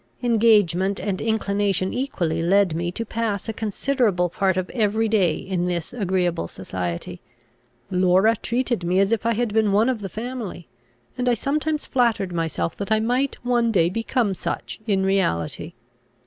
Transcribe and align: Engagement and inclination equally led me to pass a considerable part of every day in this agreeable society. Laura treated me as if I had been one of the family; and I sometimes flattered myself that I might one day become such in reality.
Engagement 0.23 0.99
and 0.99 1.21
inclination 1.21 1.93
equally 1.93 2.41
led 2.41 2.73
me 2.75 2.91
to 2.91 3.05
pass 3.05 3.47
a 3.47 3.53
considerable 3.53 4.29
part 4.29 4.57
of 4.57 4.67
every 4.71 5.07
day 5.07 5.35
in 5.35 5.67
this 5.67 5.93
agreeable 5.93 6.47
society. 6.47 7.21
Laura 7.91 8.35
treated 8.35 8.83
me 8.83 8.99
as 8.99 9.11
if 9.11 9.27
I 9.27 9.35
had 9.35 9.53
been 9.53 9.71
one 9.71 9.89
of 9.89 10.01
the 10.01 10.09
family; 10.09 10.67
and 11.19 11.29
I 11.29 11.35
sometimes 11.35 11.85
flattered 11.85 12.33
myself 12.33 12.75
that 12.77 12.91
I 12.91 12.99
might 12.99 13.35
one 13.45 13.71
day 13.71 13.91
become 13.91 14.33
such 14.33 14.79
in 14.87 15.03
reality. 15.05 15.73